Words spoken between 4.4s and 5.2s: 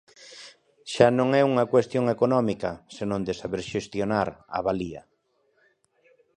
avalía.